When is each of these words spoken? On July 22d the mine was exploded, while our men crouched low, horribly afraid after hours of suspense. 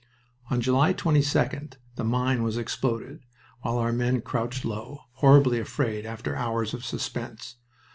On 0.49 0.59
July 0.61 0.95
22d 0.95 1.75
the 1.95 2.03
mine 2.03 2.41
was 2.41 2.57
exploded, 2.57 3.19
while 3.61 3.77
our 3.77 3.91
men 3.93 4.19
crouched 4.21 4.65
low, 4.65 5.01
horribly 5.11 5.59
afraid 5.59 6.07
after 6.07 6.35
hours 6.35 6.73
of 6.73 6.83
suspense. 6.83 7.57